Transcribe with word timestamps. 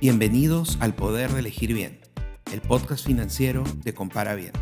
Bienvenidos 0.00 0.78
al 0.80 0.94
Poder 0.94 1.30
de 1.30 1.40
Elegir 1.40 1.74
Bien, 1.74 2.00
el 2.54 2.62
podcast 2.62 3.04
financiero 3.04 3.64
de 3.84 3.92
Compara 3.92 4.34
Bien. 4.34 4.52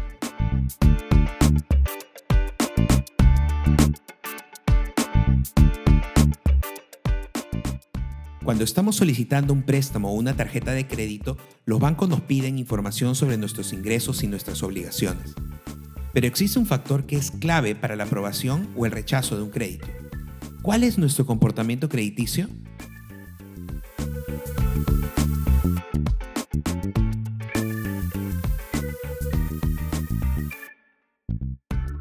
Cuando 8.42 8.64
estamos 8.64 8.96
solicitando 8.96 9.52
un 9.52 9.62
préstamo 9.62 10.10
o 10.10 10.14
una 10.14 10.34
tarjeta 10.34 10.72
de 10.72 10.88
crédito, 10.88 11.36
los 11.66 11.78
bancos 11.78 12.08
nos 12.08 12.22
piden 12.22 12.58
información 12.58 13.14
sobre 13.14 13.36
nuestros 13.36 13.72
ingresos 13.72 14.24
y 14.24 14.26
nuestras 14.26 14.64
obligaciones. 14.64 15.36
Pero 16.12 16.26
existe 16.26 16.58
un 16.58 16.66
factor 16.66 17.06
que 17.06 17.14
es 17.14 17.30
clave 17.30 17.76
para 17.76 17.94
la 17.94 18.02
aprobación 18.02 18.70
o 18.74 18.86
el 18.86 18.90
rechazo 18.90 19.36
de 19.36 19.44
un 19.44 19.50
crédito. 19.50 19.86
¿Cuál 20.62 20.82
es 20.82 20.98
nuestro 20.98 21.26
comportamiento 21.26 21.88
crediticio? 21.88 22.48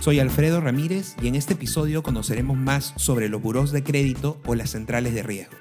Soy 0.08 0.22
Alfredo 0.22 0.62
Ramírez 0.62 1.18
y 1.22 1.28
en 1.28 1.36
este 1.36 1.56
episodio 1.56 2.02
conoceremos 2.02 2.56
más 2.56 2.94
sobre 2.96 3.28
los 3.28 3.42
buros 3.42 3.74
de 3.74 3.84
crédito 3.84 4.42
o 4.46 4.56
las 4.56 4.70
centrales 4.70 5.14
de 5.14 5.22
riesgo. 5.22 5.54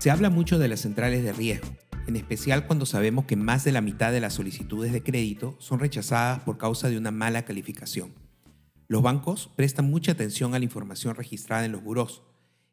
Se 0.00 0.10
habla 0.10 0.28
mucho 0.28 0.58
de 0.58 0.68
las 0.68 0.80
centrales 0.80 1.24
de 1.24 1.32
riesgo, 1.32 1.66
en 2.06 2.16
especial 2.16 2.66
cuando 2.66 2.84
sabemos 2.84 3.24
que 3.24 3.36
más 3.36 3.64
de 3.64 3.72
la 3.72 3.80
mitad 3.80 4.12
de 4.12 4.20
las 4.20 4.34
solicitudes 4.34 4.92
de 4.92 5.02
crédito 5.02 5.56
son 5.58 5.80
rechazadas 5.80 6.40
por 6.40 6.58
causa 6.58 6.90
de 6.90 6.98
una 6.98 7.10
mala 7.10 7.46
calificación. 7.46 8.12
Los 8.86 9.00
bancos 9.00 9.50
prestan 9.56 9.88
mucha 9.88 10.12
atención 10.12 10.54
a 10.54 10.58
la 10.58 10.66
información 10.66 11.14
registrada 11.14 11.64
en 11.64 11.72
los 11.72 11.82
buros. 11.82 12.22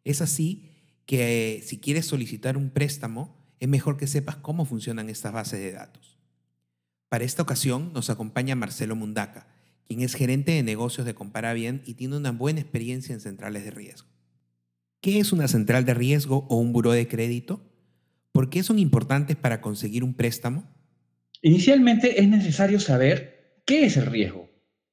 Es 0.03 0.19
así 0.21 0.71
que 1.05 1.55
eh, 1.55 1.61
si 1.61 1.77
quieres 1.77 2.05
solicitar 2.05 2.57
un 2.57 2.69
préstamo, 2.69 3.40
es 3.61 3.69
mejor 3.69 3.95
que 3.95 4.07
sepas 4.07 4.37
cómo 4.37 4.65
funcionan 4.65 5.07
estas 5.07 5.31
bases 5.31 5.59
de 5.59 5.71
datos. 5.71 6.17
Para 7.09 7.23
esta 7.23 7.43
ocasión 7.43 7.93
nos 7.93 8.09
acompaña 8.09 8.55
Marcelo 8.55 8.95
Mundaca, 8.95 9.47
quien 9.87 10.01
es 10.01 10.15
gerente 10.15 10.51
de 10.51 10.63
negocios 10.63 11.05
de 11.05 11.13
Comparabien 11.13 11.83
y 11.85 11.93
tiene 11.93 12.17
una 12.17 12.31
buena 12.31 12.59
experiencia 12.59 13.13
en 13.13 13.21
centrales 13.21 13.63
de 13.63 13.69
riesgo. 13.69 14.09
¿Qué 14.99 15.19
es 15.19 15.31
una 15.31 15.47
central 15.47 15.85
de 15.85 15.93
riesgo 15.93 16.47
o 16.49 16.57
un 16.57 16.73
buró 16.73 16.91
de 16.91 17.07
crédito? 17.07 17.61
¿Por 18.31 18.49
qué 18.49 18.63
son 18.63 18.79
importantes 18.79 19.37
para 19.37 19.61
conseguir 19.61 20.03
un 20.03 20.15
préstamo? 20.15 20.63
Inicialmente 21.43 22.19
es 22.19 22.27
necesario 22.27 22.79
saber 22.79 23.61
qué 23.67 23.85
es 23.85 23.95
el 23.95 24.07
riesgo. 24.07 24.49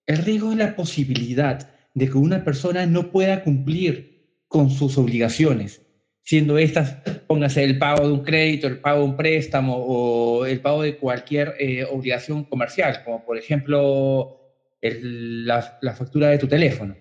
El 0.07 0.19
riesgo 0.19 0.53
es 0.53 0.59
la 0.59 0.77
posibilidad 0.77 1.71
de 1.95 2.11
que 2.11 2.19
una 2.19 2.45
persona 2.45 2.85
no 2.85 3.13
pueda 3.13 3.45
cumplir 3.45 4.43
con 4.47 4.69
sus 4.69 4.99
obligaciones, 4.99 5.81
siendo 6.29 6.59
estas, 6.59 6.91
póngase 7.27 7.65
el 7.65 7.79
pago 7.79 8.07
de 8.07 8.13
un 8.13 8.23
crédito, 8.23 8.67
el 8.67 8.81
pago 8.81 8.99
de 8.99 9.05
un 9.07 9.17
préstamo 9.17 9.79
o 9.79 10.45
el 10.45 10.61
pago 10.61 10.83
de 10.83 10.99
cualquier 10.99 11.55
eh, 11.59 11.87
obligación 11.91 12.45
comercial, 12.45 13.03
como 13.03 13.25
por 13.25 13.39
ejemplo 13.39 14.39
la, 14.83 15.79
la, 15.81 15.95
factura 15.95 16.29
de 16.29 16.37
tu 16.37 16.47
teléfono. 16.47 16.95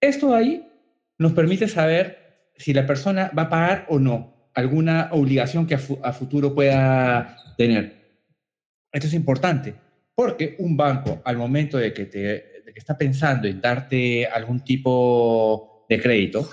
Esto 0.00 0.34
ahí 0.34 0.66
nos 1.18 1.34
permite 1.34 1.68
saber 1.68 2.48
si 2.56 2.72
la 2.72 2.86
persona 2.86 3.30
va 3.36 3.42
a 3.42 3.50
pagar 3.50 3.86
o 3.90 3.98
no 3.98 4.48
alguna 4.54 5.10
obligación 5.12 5.66
que 5.66 5.74
a, 5.74 6.12
futuro 6.14 6.54
pueda 6.54 7.36
tener. 7.58 7.92
Esto 8.90 9.06
es 9.06 9.12
importante, 9.12 9.74
porque 10.14 10.56
un 10.58 10.78
banco 10.78 11.20
al 11.26 11.36
momento 11.36 11.76
de 11.76 11.92
que, 11.92 12.06
te, 12.06 12.18
de 12.18 12.72
que 12.72 12.78
está 12.78 12.96
pensando 12.96 13.46
en 13.46 13.60
darte 13.60 14.26
algún 14.28 14.64
tipo 14.64 15.84
de 15.90 16.00
crédito, 16.00 16.48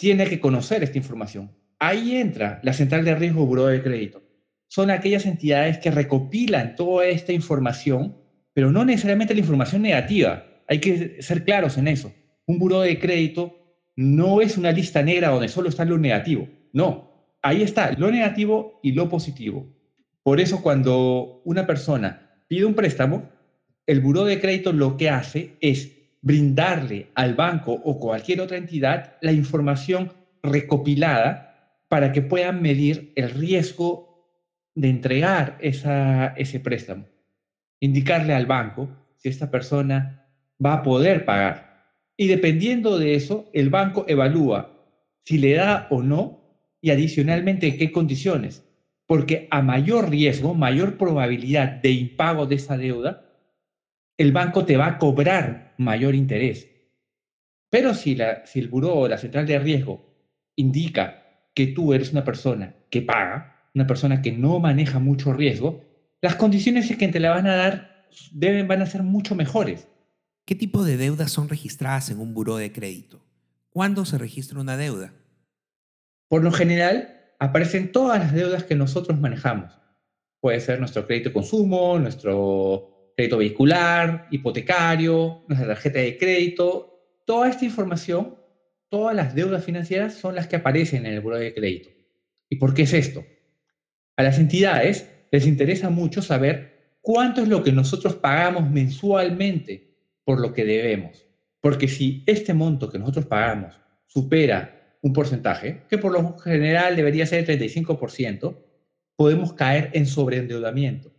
tiene 0.00 0.26
que 0.26 0.40
conocer 0.40 0.82
esta 0.82 0.96
información. 0.96 1.50
Ahí 1.78 2.16
entra 2.16 2.58
la 2.62 2.72
central 2.72 3.04
de 3.04 3.14
riesgo 3.14 3.44
buró 3.44 3.66
de 3.66 3.82
crédito. 3.82 4.22
Son 4.66 4.90
aquellas 4.90 5.26
entidades 5.26 5.76
que 5.76 5.90
recopilan 5.90 6.74
toda 6.74 7.04
esta 7.04 7.34
información, 7.34 8.16
pero 8.54 8.72
no 8.72 8.82
necesariamente 8.86 9.34
la 9.34 9.40
información 9.40 9.82
negativa. 9.82 10.46
Hay 10.68 10.78
que 10.78 11.20
ser 11.20 11.44
claros 11.44 11.76
en 11.76 11.86
eso. 11.86 12.14
Un 12.46 12.58
buró 12.58 12.80
de 12.80 12.98
crédito 12.98 13.76
no 13.94 14.40
es 14.40 14.56
una 14.56 14.72
lista 14.72 15.02
negra 15.02 15.28
donde 15.28 15.48
solo 15.48 15.68
está 15.68 15.84
lo 15.84 15.98
negativo. 15.98 16.48
No, 16.72 17.36
ahí 17.42 17.60
está 17.60 17.92
lo 17.92 18.10
negativo 18.10 18.80
y 18.82 18.92
lo 18.92 19.10
positivo. 19.10 19.70
Por 20.22 20.40
eso 20.40 20.62
cuando 20.62 21.42
una 21.44 21.66
persona 21.66 22.42
pide 22.48 22.64
un 22.64 22.74
préstamo, 22.74 23.28
el 23.86 24.00
buró 24.00 24.24
de 24.24 24.40
crédito 24.40 24.72
lo 24.72 24.96
que 24.96 25.10
hace 25.10 25.58
es 25.60 25.99
brindarle 26.22 27.08
al 27.14 27.34
banco 27.34 27.72
o 27.72 27.98
cualquier 27.98 28.40
otra 28.40 28.56
entidad 28.56 29.16
la 29.20 29.32
información 29.32 30.12
recopilada 30.42 31.50
para 31.88 32.12
que 32.12 32.22
puedan 32.22 32.62
medir 32.62 33.12
el 33.16 33.30
riesgo 33.30 34.10
de 34.74 34.88
entregar 34.88 35.58
ese 35.60 36.60
préstamo. 36.60 37.04
Indicarle 37.80 38.34
al 38.34 38.46
banco 38.46 38.88
si 39.16 39.28
esta 39.28 39.50
persona 39.50 40.26
va 40.64 40.74
a 40.74 40.82
poder 40.82 41.24
pagar. 41.24 41.70
Y 42.16 42.28
dependiendo 42.28 42.98
de 42.98 43.14
eso, 43.14 43.50
el 43.52 43.70
banco 43.70 44.04
evalúa 44.06 44.76
si 45.24 45.38
le 45.38 45.54
da 45.54 45.86
o 45.90 46.02
no 46.02 46.40
y 46.80 46.90
adicionalmente 46.90 47.68
en 47.68 47.78
qué 47.78 47.92
condiciones. 47.92 48.64
Porque 49.06 49.48
a 49.50 49.62
mayor 49.62 50.10
riesgo, 50.10 50.54
mayor 50.54 50.96
probabilidad 50.96 51.68
de 51.82 51.90
impago 51.90 52.46
de 52.46 52.54
esa 52.54 52.76
deuda, 52.76 53.29
el 54.20 54.32
banco 54.32 54.66
te 54.66 54.76
va 54.76 54.86
a 54.86 54.98
cobrar 54.98 55.72
mayor 55.78 56.14
interés. 56.14 56.68
Pero 57.70 57.94
si, 57.94 58.14
la, 58.14 58.44
si 58.44 58.60
el 58.60 58.68
buró 58.68 58.94
o 58.94 59.08
la 59.08 59.16
central 59.16 59.46
de 59.46 59.58
riesgo 59.58 60.14
indica 60.56 61.22
que 61.54 61.68
tú 61.68 61.94
eres 61.94 62.12
una 62.12 62.22
persona 62.22 62.74
que 62.90 63.00
paga, 63.00 63.70
una 63.74 63.86
persona 63.86 64.20
que 64.20 64.32
no 64.32 64.60
maneja 64.60 64.98
mucho 64.98 65.32
riesgo, 65.32 65.82
las 66.20 66.36
condiciones 66.36 66.94
que 66.94 67.08
te 67.08 67.18
la 67.18 67.30
van 67.30 67.46
a 67.46 67.56
dar 67.56 68.08
deben, 68.30 68.68
van 68.68 68.82
a 68.82 68.86
ser 68.86 69.02
mucho 69.02 69.34
mejores. 69.34 69.88
¿Qué 70.44 70.54
tipo 70.54 70.84
de 70.84 70.98
deudas 70.98 71.32
son 71.32 71.48
registradas 71.48 72.10
en 72.10 72.20
un 72.20 72.34
buró 72.34 72.58
de 72.58 72.72
crédito? 72.72 73.24
¿Cuándo 73.70 74.04
se 74.04 74.18
registra 74.18 74.60
una 74.60 74.76
deuda? 74.76 75.14
Por 76.28 76.44
lo 76.44 76.52
general, 76.52 77.32
aparecen 77.38 77.90
todas 77.90 78.18
las 78.18 78.34
deudas 78.34 78.64
que 78.64 78.74
nosotros 78.74 79.18
manejamos. 79.18 79.80
Puede 80.40 80.60
ser 80.60 80.78
nuestro 80.78 81.06
crédito 81.06 81.30
de 81.30 81.34
consumo, 81.34 81.98
nuestro 81.98 82.99
crédito 83.20 83.36
vehicular, 83.36 84.26
hipotecario, 84.30 85.44
nuestra 85.46 85.68
tarjeta 85.68 85.98
de 85.98 86.16
crédito. 86.16 87.20
Toda 87.26 87.50
esta 87.50 87.66
información, 87.66 88.36
todas 88.88 89.14
las 89.14 89.34
deudas 89.34 89.62
financieras 89.62 90.14
son 90.14 90.34
las 90.34 90.46
que 90.46 90.56
aparecen 90.56 91.04
en 91.04 91.12
el 91.12 91.20
buro 91.20 91.36
de 91.36 91.52
crédito. 91.52 91.90
¿Y 92.48 92.56
por 92.56 92.72
qué 92.72 92.82
es 92.82 92.94
esto? 92.94 93.22
A 94.16 94.22
las 94.22 94.38
entidades 94.38 95.06
les 95.30 95.46
interesa 95.46 95.90
mucho 95.90 96.22
saber 96.22 96.96
cuánto 97.02 97.42
es 97.42 97.48
lo 97.48 97.62
que 97.62 97.72
nosotros 97.72 98.14
pagamos 98.14 98.70
mensualmente 98.70 99.98
por 100.24 100.40
lo 100.40 100.54
que 100.54 100.64
debemos. 100.64 101.26
Porque 101.60 101.88
si 101.88 102.24
este 102.26 102.54
monto 102.54 102.90
que 102.90 102.98
nosotros 102.98 103.26
pagamos 103.26 103.78
supera 104.06 104.96
un 105.02 105.12
porcentaje, 105.12 105.82
que 105.90 105.98
por 105.98 106.12
lo 106.12 106.38
general 106.38 106.96
debería 106.96 107.26
ser 107.26 107.48
el 107.50 107.60
35%, 107.60 108.56
podemos 109.14 109.52
caer 109.52 109.90
en 109.92 110.06
sobreendeudamiento. 110.06 111.12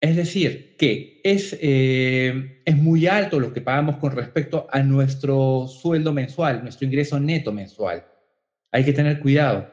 Es 0.00 0.14
decir, 0.14 0.76
que 0.78 1.20
es, 1.24 1.56
eh, 1.60 2.62
es 2.64 2.76
muy 2.76 3.06
alto 3.08 3.40
lo 3.40 3.52
que 3.52 3.60
pagamos 3.60 3.96
con 3.96 4.12
respecto 4.12 4.68
a 4.70 4.82
nuestro 4.82 5.66
sueldo 5.66 6.12
mensual, 6.12 6.62
nuestro 6.62 6.86
ingreso 6.86 7.18
neto 7.18 7.52
mensual. 7.52 8.06
Hay 8.70 8.84
que 8.84 8.92
tener 8.92 9.18
cuidado, 9.18 9.68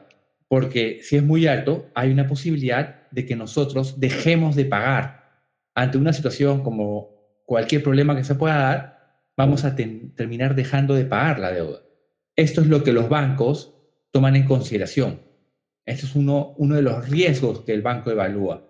porque 0.48 1.00
si 1.02 1.16
es 1.16 1.22
muy 1.22 1.46
alto, 1.46 1.90
hay 1.94 2.10
una 2.10 2.26
posibilidad 2.26 3.08
de 3.12 3.24
que 3.24 3.36
nosotros 3.36 4.00
dejemos 4.00 4.56
de 4.56 4.64
pagar. 4.64 5.44
Ante 5.74 5.98
una 5.98 6.12
situación 6.12 6.64
como 6.64 7.42
cualquier 7.44 7.84
problema 7.84 8.16
que 8.16 8.24
se 8.24 8.34
pueda 8.34 8.56
dar, 8.56 8.96
vamos 9.36 9.64
a 9.64 9.76
terminar 9.76 10.56
dejando 10.56 10.94
de 10.94 11.04
pagar 11.04 11.38
la 11.38 11.52
deuda. 11.52 11.82
Esto 12.34 12.62
es 12.62 12.66
lo 12.66 12.82
que 12.82 12.92
los 12.92 13.08
bancos 13.08 13.74
toman 14.10 14.34
en 14.34 14.44
consideración. 14.44 15.20
Esto 15.84 16.06
es 16.06 16.16
uno, 16.16 16.54
uno 16.56 16.74
de 16.74 16.82
los 16.82 17.08
riesgos 17.08 17.60
que 17.60 17.72
el 17.72 17.82
banco 17.82 18.10
evalúa. 18.10 18.68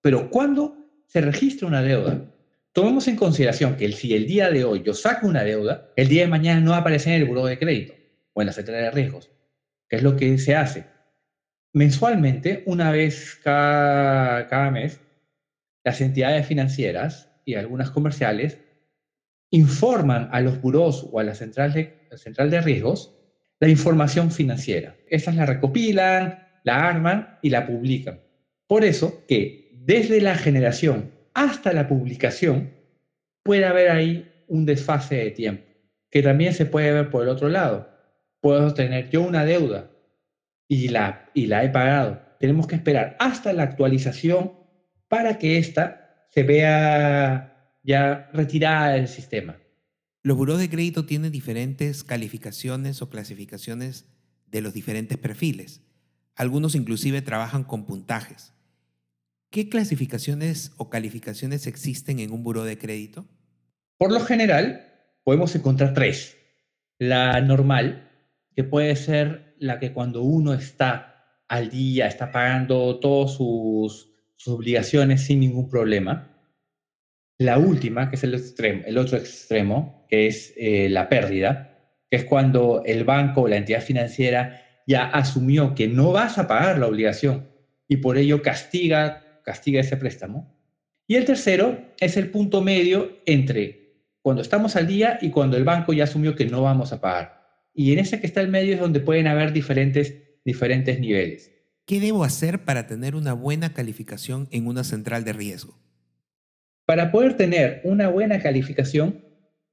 Pero 0.00 0.30
¿cuándo 0.30 0.83
se 1.14 1.20
registra 1.20 1.68
una 1.68 1.80
deuda. 1.80 2.24
Tomemos 2.72 3.06
en 3.06 3.14
consideración 3.14 3.76
que 3.76 3.92
si 3.92 4.14
el 4.14 4.26
día 4.26 4.50
de 4.50 4.64
hoy 4.64 4.82
yo 4.82 4.94
saco 4.94 5.28
una 5.28 5.44
deuda, 5.44 5.92
el 5.94 6.08
día 6.08 6.22
de 6.22 6.28
mañana 6.28 6.60
no 6.60 6.72
va 6.72 6.78
a 6.78 6.80
aparecer 6.80 7.12
en 7.12 7.22
el 7.22 7.28
buró 7.28 7.46
de 7.46 7.56
crédito 7.56 7.94
o 8.32 8.42
en 8.42 8.48
la 8.48 8.52
central 8.52 8.82
de 8.82 8.90
riesgos. 8.90 9.30
¿Qué 9.88 9.94
es 9.94 10.02
lo 10.02 10.16
que 10.16 10.36
se 10.38 10.56
hace? 10.56 10.86
Mensualmente, 11.72 12.64
una 12.66 12.90
vez 12.90 13.38
cada, 13.44 14.48
cada 14.48 14.72
mes, 14.72 14.98
las 15.84 16.00
entidades 16.00 16.48
financieras 16.48 17.30
y 17.44 17.54
algunas 17.54 17.92
comerciales 17.92 18.58
informan 19.50 20.30
a 20.32 20.40
los 20.40 20.60
buros 20.60 21.08
o 21.12 21.20
a 21.20 21.22
la 21.22 21.36
central 21.36 21.74
de, 21.74 22.08
la 22.10 22.16
central 22.16 22.50
de 22.50 22.60
riesgos 22.60 23.14
la 23.60 23.68
información 23.68 24.32
financiera. 24.32 24.96
Estas 25.08 25.36
la 25.36 25.46
recopilan, 25.46 26.44
la 26.64 26.88
arman 26.88 27.38
y 27.40 27.50
la 27.50 27.68
publican. 27.68 28.18
Por 28.66 28.84
eso 28.84 29.22
que 29.28 29.63
desde 29.84 30.20
la 30.20 30.34
generación 30.36 31.12
hasta 31.34 31.72
la 31.72 31.88
publicación, 31.88 32.72
puede 33.42 33.66
haber 33.66 33.90
ahí 33.90 34.30
un 34.48 34.64
desfase 34.64 35.16
de 35.16 35.30
tiempo, 35.30 35.64
que 36.10 36.22
también 36.22 36.54
se 36.54 36.64
puede 36.64 36.92
ver 36.92 37.10
por 37.10 37.22
el 37.22 37.28
otro 37.28 37.48
lado. 37.48 37.92
puedo 38.40 38.74
tener 38.74 39.08
yo 39.08 39.22
una 39.22 39.44
deuda 39.44 39.90
y 40.68 40.88
la, 40.88 41.30
y 41.32 41.46
la 41.46 41.64
he 41.64 41.70
pagado. 41.70 42.20
Tenemos 42.38 42.66
que 42.66 42.74
esperar 42.74 43.16
hasta 43.18 43.54
la 43.54 43.62
actualización 43.62 44.52
para 45.08 45.38
que 45.38 45.56
ésta 45.56 46.26
se 46.30 46.42
vea 46.42 47.78
ya 47.82 48.28
retirada 48.34 48.94
del 48.94 49.08
sistema. 49.08 49.56
Los 50.22 50.36
buros 50.36 50.58
de 50.58 50.68
crédito 50.68 51.06
tienen 51.06 51.32
diferentes 51.32 52.04
calificaciones 52.04 53.00
o 53.00 53.08
clasificaciones 53.08 54.06
de 54.46 54.60
los 54.60 54.74
diferentes 54.74 55.16
perfiles. 55.16 55.82
Algunos 56.34 56.74
inclusive 56.74 57.22
trabajan 57.22 57.64
con 57.64 57.86
puntajes. 57.86 58.54
¿Qué 59.54 59.68
clasificaciones 59.68 60.72
o 60.78 60.90
calificaciones 60.90 61.68
existen 61.68 62.18
en 62.18 62.32
un 62.32 62.42
buro 62.42 62.64
de 62.64 62.76
crédito? 62.76 63.24
Por 63.98 64.10
lo 64.10 64.18
general, 64.18 64.84
podemos 65.22 65.54
encontrar 65.54 65.94
tres. 65.94 66.36
La 66.98 67.40
normal, 67.40 68.10
que 68.56 68.64
puede 68.64 68.96
ser 68.96 69.54
la 69.60 69.78
que 69.78 69.92
cuando 69.92 70.22
uno 70.22 70.54
está 70.54 71.44
al 71.46 71.70
día, 71.70 72.08
está 72.08 72.32
pagando 72.32 72.98
todas 72.98 73.34
sus, 73.34 74.10
obligaciones 74.44 75.22
sin 75.22 75.38
ningún 75.38 75.68
problema. 75.68 76.36
La 77.38 77.56
última, 77.56 78.10
que 78.10 78.16
es 78.16 78.24
el, 78.24 78.34
extremo, 78.34 78.82
el 78.86 78.98
otro 78.98 79.18
extremo, 79.18 80.04
que 80.08 80.26
es 80.26 80.52
eh, 80.56 80.88
la 80.88 81.08
pérdida, 81.08 81.78
que 82.10 82.16
es 82.16 82.24
cuando 82.24 82.82
el 82.84 83.04
banco 83.04 83.42
o 83.42 83.48
la 83.48 83.58
entidad 83.58 83.82
financiera 83.82 84.60
ya 84.84 85.04
asumió 85.04 85.76
que 85.76 85.86
no 85.86 86.10
vas 86.10 86.38
a 86.38 86.48
pagar 86.48 86.80
la 86.80 86.88
obligación 86.88 87.46
y 87.86 87.98
por 87.98 88.18
ello 88.18 88.42
castiga, 88.42 89.23
castiga 89.44 89.80
ese 89.80 89.96
préstamo. 89.96 90.52
Y 91.06 91.14
el 91.14 91.24
tercero 91.24 91.78
es 92.00 92.16
el 92.16 92.30
punto 92.30 92.62
medio 92.62 93.18
entre 93.26 93.84
cuando 94.22 94.42
estamos 94.42 94.74
al 94.74 94.86
día 94.86 95.18
y 95.20 95.30
cuando 95.30 95.56
el 95.56 95.64
banco 95.64 95.92
ya 95.92 96.04
asumió 96.04 96.34
que 96.34 96.46
no 96.46 96.62
vamos 96.62 96.92
a 96.92 97.00
pagar. 97.00 97.44
Y 97.74 97.92
en 97.92 97.98
ese 97.98 98.20
que 98.20 98.26
está 98.26 98.40
el 98.40 98.48
medio 98.48 98.74
es 98.74 98.80
donde 98.80 99.00
pueden 99.00 99.26
haber 99.26 99.52
diferentes, 99.52 100.14
diferentes 100.44 100.98
niveles. 100.98 101.52
¿Qué 101.86 102.00
debo 102.00 102.24
hacer 102.24 102.64
para 102.64 102.86
tener 102.86 103.14
una 103.14 103.34
buena 103.34 103.74
calificación 103.74 104.48
en 104.50 104.66
una 104.66 104.82
central 104.82 105.24
de 105.24 105.34
riesgo? 105.34 105.78
Para 106.86 107.12
poder 107.12 107.36
tener 107.36 107.82
una 107.84 108.08
buena 108.08 108.40
calificación, 108.40 109.24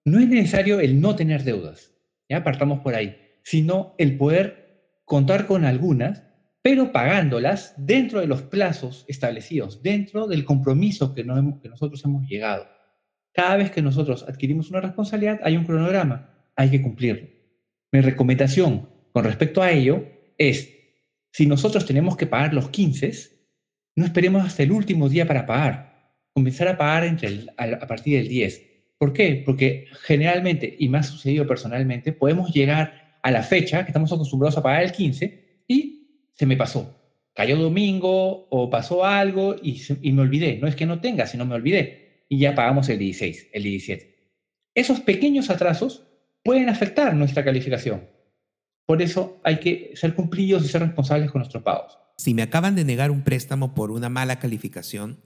no 0.03 0.19
es 0.19 0.27
necesario 0.27 0.79
el 0.79 0.99
no 0.99 1.15
tener 1.15 1.43
deudas, 1.43 1.93
ya 2.27 2.43
partamos 2.43 2.79
por 2.79 2.95
ahí, 2.95 3.17
sino 3.43 3.95
el 3.97 4.17
poder 4.17 4.97
contar 5.05 5.45
con 5.45 5.63
algunas, 5.63 6.23
pero 6.61 6.91
pagándolas 6.91 7.73
dentro 7.77 8.19
de 8.19 8.27
los 8.27 8.43
plazos 8.43 9.05
establecidos, 9.07 9.81
dentro 9.81 10.27
del 10.27 10.45
compromiso 10.45 11.13
que, 11.13 11.23
que 11.23 11.69
nosotros 11.69 12.03
hemos 12.05 12.27
llegado. 12.27 12.67
Cada 13.33 13.57
vez 13.57 13.71
que 13.71 13.81
nosotros 13.81 14.25
adquirimos 14.27 14.69
una 14.69 14.81
responsabilidad, 14.81 15.39
hay 15.43 15.57
un 15.57 15.65
cronograma, 15.65 16.29
hay 16.55 16.69
que 16.69 16.81
cumplirlo. 16.81 17.27
Mi 17.91 18.01
recomendación 18.01 18.89
con 19.11 19.23
respecto 19.23 19.61
a 19.61 19.71
ello 19.71 20.05
es, 20.37 20.69
si 21.31 21.47
nosotros 21.47 21.85
tenemos 21.85 22.15
que 22.15 22.27
pagar 22.27 22.53
los 22.53 22.69
15, 22.69 23.11
no 23.95 24.05
esperemos 24.05 24.45
hasta 24.45 24.63
el 24.63 24.71
último 24.71 25.09
día 25.09 25.25
para 25.25 25.45
pagar, 25.45 26.15
comenzar 26.33 26.67
a 26.67 26.77
pagar 26.77 27.05
entre 27.05 27.45
a 27.57 27.87
partir 27.87 28.17
del 28.17 28.27
10. 28.27 28.71
¿Por 28.97 29.13
qué? 29.13 29.41
Porque 29.45 29.87
generalmente, 30.03 30.75
y 30.77 30.87
me 30.87 30.99
ha 30.99 31.03
sucedido 31.03 31.47
personalmente, 31.47 32.13
podemos 32.13 32.53
llegar 32.53 33.17
a 33.23 33.31
la 33.31 33.43
fecha, 33.43 33.83
que 33.83 33.89
estamos 33.89 34.11
acostumbrados 34.13 34.57
a 34.57 34.63
pagar 34.63 34.83
el 34.83 34.91
15, 34.91 35.63
y 35.67 36.00
se 36.33 36.45
me 36.45 36.57
pasó. 36.57 36.97
Cayó 37.33 37.57
domingo 37.57 38.47
o 38.49 38.69
pasó 38.69 39.05
algo 39.05 39.55
y, 39.61 39.81
y 40.01 40.11
me 40.11 40.21
olvidé. 40.21 40.57
No 40.57 40.67
es 40.67 40.75
que 40.75 40.85
no 40.85 40.99
tenga, 40.99 41.27
sino 41.27 41.45
me 41.45 41.55
olvidé. 41.55 42.25
Y 42.29 42.39
ya 42.39 42.55
pagamos 42.55 42.89
el 42.89 42.99
16, 42.99 43.49
el 43.53 43.63
17. 43.63 44.15
Esos 44.75 44.99
pequeños 45.01 45.49
atrasos 45.49 46.07
pueden 46.43 46.69
afectar 46.69 47.13
nuestra 47.13 47.43
calificación. 47.43 48.07
Por 48.85 49.01
eso 49.01 49.39
hay 49.43 49.59
que 49.59 49.91
ser 49.95 50.15
cumplidos 50.15 50.65
y 50.65 50.67
ser 50.67 50.81
responsables 50.81 51.31
con 51.31 51.39
nuestros 51.39 51.63
pagos. 51.63 51.97
Si 52.17 52.33
me 52.33 52.41
acaban 52.41 52.75
de 52.75 52.83
negar 52.83 53.11
un 53.11 53.23
préstamo 53.23 53.73
por 53.73 53.91
una 53.91 54.09
mala 54.09 54.39
calificación, 54.39 55.19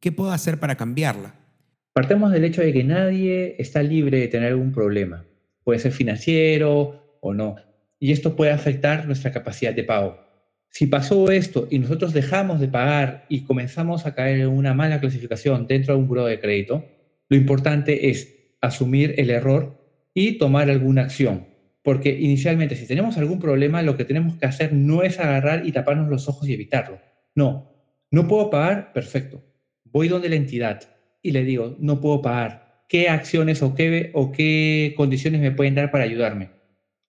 ¿qué 0.00 0.12
puedo 0.12 0.32
hacer 0.32 0.58
para 0.58 0.76
cambiarla? 0.76 1.36
Partemos 1.92 2.32
del 2.32 2.44
hecho 2.44 2.62
de 2.62 2.72
que 2.72 2.84
nadie 2.84 3.56
está 3.58 3.82
libre 3.82 4.18
de 4.18 4.28
tener 4.28 4.48
algún 4.48 4.72
problema. 4.72 5.24
Puede 5.64 5.78
ser 5.78 5.92
financiero, 5.92 7.02
o 7.20 7.32
no. 7.32 7.56
Y 7.98 8.12
esto 8.12 8.36
puede 8.36 8.50
afectar 8.50 9.06
nuestra 9.06 9.32
capacidad 9.32 9.72
de 9.72 9.84
pago. 9.84 10.18
Si 10.72 10.86
pasó 10.86 11.30
esto 11.30 11.68
y 11.70 11.78
nosotros 11.78 12.14
dejamos 12.14 12.58
de 12.58 12.66
pagar 12.66 13.26
y 13.28 13.42
comenzamos 13.42 14.06
a 14.06 14.14
caer 14.14 14.40
en 14.40 14.48
una 14.48 14.72
mala 14.72 15.00
clasificación 15.00 15.66
dentro 15.66 15.94
de 15.94 16.00
un 16.00 16.08
buro 16.08 16.24
de 16.24 16.40
crédito, 16.40 16.84
lo 17.28 17.36
importante 17.36 18.08
es 18.08 18.56
asumir 18.62 19.14
el 19.18 19.28
error 19.28 19.78
y 20.14 20.38
tomar 20.38 20.70
alguna 20.70 21.02
acción. 21.02 21.46
Porque 21.82 22.10
inicialmente, 22.18 22.76
si 22.76 22.86
tenemos 22.86 23.18
algún 23.18 23.38
problema, 23.38 23.82
lo 23.82 23.98
que 23.98 24.06
tenemos 24.06 24.36
que 24.38 24.46
hacer 24.46 24.72
no 24.72 25.02
es 25.02 25.18
agarrar 25.18 25.66
y 25.66 25.72
taparnos 25.72 26.08
los 26.08 26.28
ojos 26.28 26.48
y 26.48 26.54
evitarlo. 26.54 27.00
No, 27.34 27.70
no 28.10 28.26
puedo 28.26 28.48
pagar, 28.48 28.94
perfecto. 28.94 29.44
Voy 29.84 30.08
donde 30.08 30.30
la 30.30 30.36
entidad 30.36 30.80
y 31.20 31.32
le 31.32 31.44
digo, 31.44 31.76
no 31.80 32.00
puedo 32.00 32.22
pagar. 32.22 32.84
¿Qué 32.88 33.10
acciones 33.10 33.62
o 33.62 33.74
qué, 33.74 34.10
o 34.14 34.32
qué 34.32 34.94
condiciones 34.96 35.42
me 35.42 35.52
pueden 35.52 35.74
dar 35.74 35.90
para 35.90 36.04
ayudarme? 36.04 36.50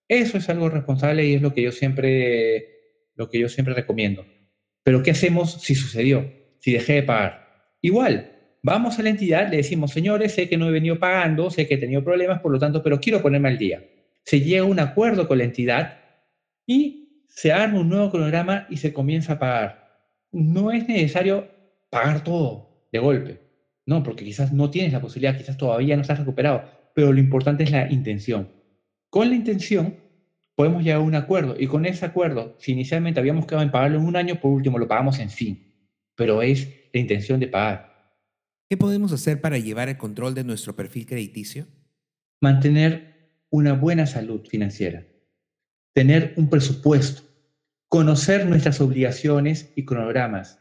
Eso 0.08 0.36
es 0.36 0.50
algo 0.50 0.68
responsable 0.68 1.26
y 1.26 1.34
es 1.34 1.42
lo 1.42 1.54
que 1.54 1.62
yo 1.62 1.72
siempre, 1.72 2.73
lo 3.14 3.28
que 3.28 3.38
yo 3.38 3.48
siempre 3.48 3.74
recomiendo. 3.74 4.24
Pero 4.82 5.02
¿qué 5.02 5.12
hacemos 5.12 5.62
si 5.62 5.74
sucedió? 5.74 6.30
Si 6.58 6.72
dejé 6.72 6.94
de 6.94 7.02
pagar. 7.02 7.74
Igual, 7.80 8.32
vamos 8.62 8.98
a 8.98 9.02
la 9.02 9.10
entidad, 9.10 9.50
le 9.50 9.58
decimos, 9.58 9.92
señores, 9.92 10.34
sé 10.34 10.48
que 10.48 10.56
no 10.56 10.68
he 10.68 10.72
venido 10.72 10.98
pagando, 10.98 11.50
sé 11.50 11.66
que 11.66 11.74
he 11.74 11.78
tenido 11.78 12.02
problemas, 12.04 12.40
por 12.40 12.52
lo 12.52 12.58
tanto, 12.58 12.82
pero 12.82 13.00
quiero 13.00 13.22
ponerme 13.22 13.48
al 13.48 13.58
día. 13.58 13.84
Se 14.24 14.40
llega 14.40 14.62
a 14.62 14.66
un 14.66 14.80
acuerdo 14.80 15.28
con 15.28 15.38
la 15.38 15.44
entidad 15.44 15.98
y 16.66 17.24
se 17.28 17.52
arma 17.52 17.80
un 17.80 17.88
nuevo 17.88 18.10
cronograma 18.10 18.66
y 18.70 18.78
se 18.78 18.92
comienza 18.92 19.34
a 19.34 19.38
pagar. 19.38 20.08
No 20.32 20.72
es 20.72 20.88
necesario 20.88 21.48
pagar 21.90 22.24
todo 22.24 22.88
de 22.90 22.98
golpe, 22.98 23.40
no, 23.86 24.02
porque 24.02 24.24
quizás 24.24 24.52
no 24.52 24.70
tienes 24.70 24.92
la 24.92 25.00
posibilidad, 25.00 25.36
quizás 25.36 25.58
todavía 25.58 25.96
no 25.96 26.02
estás 26.02 26.18
recuperado, 26.18 26.64
pero 26.94 27.12
lo 27.12 27.20
importante 27.20 27.64
es 27.64 27.70
la 27.70 27.90
intención. 27.90 28.48
Con 29.10 29.28
la 29.28 29.36
intención 29.36 29.96
podemos 30.54 30.82
llegar 30.82 31.00
a 31.00 31.04
un 31.04 31.14
acuerdo 31.14 31.56
y 31.58 31.66
con 31.66 31.86
ese 31.86 32.06
acuerdo, 32.06 32.56
si 32.58 32.72
inicialmente 32.72 33.20
habíamos 33.20 33.46
quedado 33.46 33.62
en 33.62 33.70
pagarlo 33.70 33.98
en 33.98 34.06
un 34.06 34.16
año, 34.16 34.40
por 34.40 34.52
último 34.52 34.78
lo 34.78 34.88
pagamos 34.88 35.18
en 35.18 35.30
fin, 35.30 35.72
pero 36.14 36.42
es 36.42 36.68
la 36.92 37.00
intención 37.00 37.40
de 37.40 37.48
pagar. 37.48 37.94
¿Qué 38.68 38.76
podemos 38.76 39.12
hacer 39.12 39.40
para 39.40 39.58
llevar 39.58 39.88
el 39.88 39.98
control 39.98 40.34
de 40.34 40.44
nuestro 40.44 40.74
perfil 40.74 41.06
crediticio? 41.06 41.66
Mantener 42.40 43.14
una 43.50 43.74
buena 43.74 44.06
salud 44.06 44.46
financiera, 44.46 45.06
tener 45.92 46.34
un 46.36 46.48
presupuesto, 46.48 47.22
conocer 47.88 48.46
nuestras 48.46 48.80
obligaciones 48.80 49.72
y 49.76 49.84
cronogramas, 49.84 50.60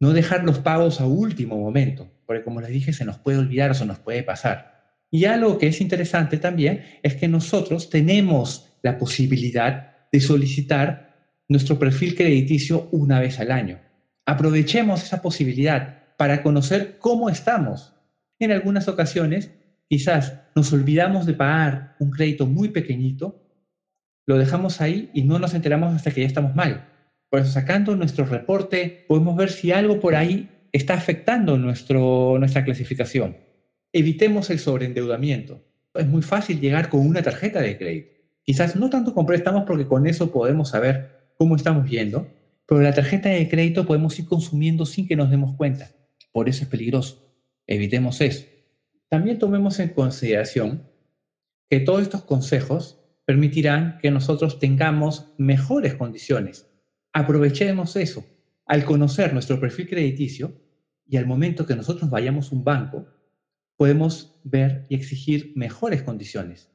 no 0.00 0.12
dejar 0.12 0.44
los 0.44 0.60
pagos 0.60 1.00
a 1.00 1.06
último 1.06 1.56
momento, 1.58 2.08
porque 2.26 2.44
como 2.44 2.60
les 2.60 2.70
dije, 2.70 2.92
se 2.92 3.04
nos 3.04 3.18
puede 3.18 3.38
olvidar 3.38 3.70
o 3.70 3.74
se 3.74 3.86
nos 3.86 3.98
puede 3.98 4.22
pasar. 4.22 4.78
Y 5.10 5.24
algo 5.24 5.58
que 5.58 5.68
es 5.68 5.80
interesante 5.80 6.36
también 6.36 6.84
es 7.02 7.16
que 7.16 7.28
nosotros 7.28 7.88
tenemos 7.90 8.67
la 8.82 8.98
posibilidad 8.98 10.08
de 10.12 10.20
solicitar 10.20 11.16
nuestro 11.48 11.78
perfil 11.78 12.14
crediticio 12.14 12.88
una 12.92 13.20
vez 13.20 13.40
al 13.40 13.50
año. 13.50 13.80
Aprovechemos 14.26 15.02
esa 15.02 15.22
posibilidad 15.22 16.16
para 16.16 16.42
conocer 16.42 16.98
cómo 16.98 17.30
estamos. 17.30 17.94
En 18.38 18.52
algunas 18.52 18.88
ocasiones, 18.88 19.50
quizás 19.88 20.34
nos 20.54 20.72
olvidamos 20.72 21.26
de 21.26 21.34
pagar 21.34 21.96
un 21.98 22.10
crédito 22.10 22.46
muy 22.46 22.68
pequeñito, 22.68 23.44
lo 24.26 24.36
dejamos 24.36 24.80
ahí 24.80 25.10
y 25.14 25.22
no 25.22 25.38
nos 25.38 25.54
enteramos 25.54 25.94
hasta 25.94 26.10
que 26.10 26.20
ya 26.20 26.26
estamos 26.26 26.54
mal. 26.54 26.88
Por 27.30 27.40
eso, 27.40 27.50
sacando 27.50 27.96
nuestro 27.96 28.26
reporte, 28.26 29.04
podemos 29.08 29.36
ver 29.36 29.50
si 29.50 29.72
algo 29.72 30.00
por 30.00 30.14
ahí 30.14 30.50
está 30.72 30.94
afectando 30.94 31.56
nuestra 31.56 32.64
clasificación 32.64 33.48
evitemos 33.92 34.50
el 34.50 34.58
sobreendeudamiento. 34.58 35.64
Es 35.94 36.06
muy 36.06 36.22
fácil 36.22 36.60
llegar 36.60 36.88
con 36.88 37.06
una 37.06 37.22
tarjeta 37.22 37.60
de 37.60 37.76
crédito. 37.78 38.17
Quizás 38.48 38.76
no 38.76 38.88
tanto 38.88 39.12
con 39.12 39.26
préstamos 39.26 39.64
porque 39.66 39.86
con 39.86 40.06
eso 40.06 40.32
podemos 40.32 40.70
saber 40.70 41.32
cómo 41.36 41.54
estamos 41.54 41.86
yendo, 41.86 42.32
pero 42.64 42.80
la 42.80 42.94
tarjeta 42.94 43.28
de 43.28 43.46
crédito 43.46 43.84
podemos 43.84 44.18
ir 44.18 44.24
consumiendo 44.24 44.86
sin 44.86 45.06
que 45.06 45.16
nos 45.16 45.28
demos 45.28 45.54
cuenta. 45.54 45.90
Por 46.32 46.48
eso 46.48 46.62
es 46.62 46.70
peligroso. 46.70 47.30
Evitemos 47.66 48.22
eso. 48.22 48.46
También 49.10 49.38
tomemos 49.38 49.78
en 49.80 49.90
consideración 49.90 50.88
que 51.68 51.80
todos 51.80 52.00
estos 52.00 52.22
consejos 52.22 52.98
permitirán 53.26 53.98
que 54.00 54.10
nosotros 54.10 54.58
tengamos 54.58 55.26
mejores 55.36 55.96
condiciones. 55.96 56.70
Aprovechemos 57.12 57.96
eso. 57.96 58.24
Al 58.64 58.86
conocer 58.86 59.34
nuestro 59.34 59.60
perfil 59.60 59.90
crediticio 59.90 60.58
y 61.06 61.18
al 61.18 61.26
momento 61.26 61.66
que 61.66 61.76
nosotros 61.76 62.08
vayamos 62.08 62.50
a 62.50 62.54
un 62.54 62.64
banco, 62.64 63.08
podemos 63.76 64.40
ver 64.42 64.86
y 64.88 64.94
exigir 64.94 65.52
mejores 65.54 66.02
condiciones. 66.02 66.70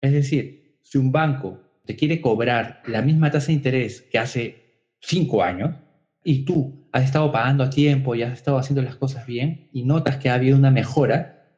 Es 0.00 0.12
decir, 0.12 0.61
si 0.82 0.98
un 0.98 1.12
banco 1.12 1.60
te 1.84 1.96
quiere 1.96 2.20
cobrar 2.20 2.82
la 2.86 3.02
misma 3.02 3.30
tasa 3.30 3.48
de 3.48 3.54
interés 3.54 4.02
que 4.02 4.18
hace 4.18 4.62
cinco 5.00 5.42
años 5.42 5.76
y 6.24 6.44
tú 6.44 6.88
has 6.92 7.04
estado 7.04 7.32
pagando 7.32 7.64
a 7.64 7.70
tiempo 7.70 8.14
y 8.14 8.22
has 8.22 8.32
estado 8.32 8.58
haciendo 8.58 8.82
las 8.82 8.96
cosas 8.96 9.26
bien 9.26 9.68
y 9.72 9.84
notas 9.84 10.18
que 10.18 10.28
ha 10.28 10.34
habido 10.34 10.56
una 10.56 10.70
mejora, 10.70 11.48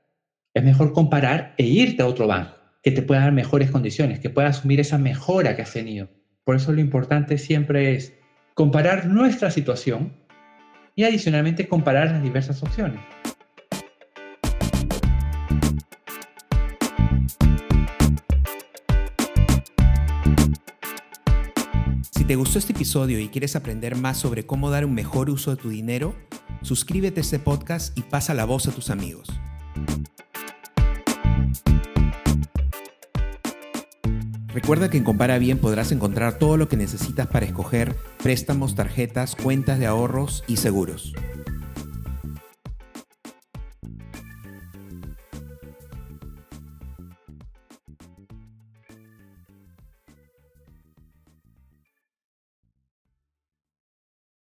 es 0.55 0.65
mejor 0.65 0.93
comparar 0.93 1.55
e 1.59 1.65
irte 1.65 2.03
a 2.03 2.07
otro 2.07 2.27
banco. 2.27 2.55
que 2.83 2.91
te 2.91 3.01
pueda 3.01 3.23
dar 3.23 3.33
mejores 3.33 3.71
condiciones, 3.71 4.21
que 4.21 4.29
pueda 4.29 4.49
asumir 4.49 4.79
esa 4.79 4.99
mejora 4.99 5.57
que 5.57 5.63
has 5.63 5.73
tenido. 5.73 6.11
Por 6.45 6.57
eso 6.57 6.71
lo 6.71 6.83
importante 6.83 7.39
siempre 7.39 7.95
es 7.95 8.13
comparar 8.53 9.07
nuestra 9.07 9.51
situación 9.51 10.13
y 10.95 11.05
adicionalmente 11.05 11.67
comparar 11.67 12.11
las 12.11 12.23
diversas 12.23 12.63
opciones. 12.63 13.01
Si 22.25 22.29
te 22.29 22.37
gustó 22.37 22.59
este 22.59 22.73
episodio 22.73 23.21
y 23.21 23.29
quieres 23.29 23.55
aprender 23.55 23.97
más 23.97 24.17
sobre 24.17 24.47
cómo 24.47 24.71
dar 24.71 24.87
un 24.87 24.95
mejor 24.95 25.29
uso 25.29 25.51
de 25.51 25.61
tu 25.61 25.69
dinero, 25.69 26.15
suscríbete 26.63 27.21
a 27.21 27.23
este 27.23 27.39
podcast 27.39 27.99
y 27.99 28.01
pasa 28.01 28.33
la 28.33 28.47
voz 28.47 28.67
a 28.67 28.73
tus 28.73 28.89
amigos. 28.89 29.29
Recuerda 34.55 34.89
que 34.89 34.97
en 34.97 35.05
Compara 35.05 35.37
Bien 35.37 35.59
podrás 35.59 35.93
encontrar 35.93 36.39
todo 36.39 36.57
lo 36.57 36.67
que 36.67 36.79
necesitas 36.79 37.27
para 37.27 37.45
escoger 37.45 37.95
préstamos, 38.23 38.75
tarjetas, 38.75 39.37
cuentas 39.37 39.79
de 39.79 39.85
ahorros 39.85 40.45
y 40.47 40.57
seguros. 40.57 41.13